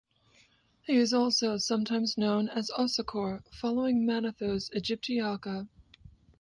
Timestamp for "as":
2.49-2.71